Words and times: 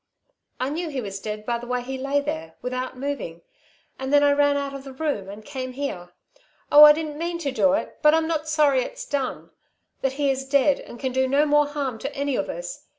"I 0.59 0.71
knew 0.71 0.89
he 0.89 0.99
was 0.99 1.19
dead 1.19 1.45
by 1.45 1.59
the 1.59 1.67
way 1.67 1.83
he 1.83 1.95
lay 1.99 2.21
there, 2.21 2.55
without 2.63 2.97
moving 2.97 3.43
and 3.99 4.11
then 4.11 4.23
I 4.23 4.31
ran 4.31 4.57
out 4.57 4.73
of 4.73 4.83
the 4.83 4.93
room 4.93 5.29
and 5.29 5.45
came 5.45 5.73
here. 5.73 6.09
Oh, 6.71 6.85
I 6.85 6.91
didn't 6.91 7.19
mean 7.19 7.37
to 7.37 7.51
do 7.51 7.73
it 7.73 7.99
but 8.01 8.15
I'm 8.15 8.25
not 8.27 8.49
sorry 8.49 8.81
it's 8.81 9.05
done 9.05 9.51
that 10.01 10.13
he 10.13 10.31
is 10.31 10.49
dead 10.49 10.79
and 10.79 10.99
can 10.99 11.11
do 11.11 11.27
no 11.27 11.45
more 11.45 11.67
harm 11.67 11.99
to 11.99 12.15
any 12.15 12.35
of 12.35 12.49
us. 12.49 12.87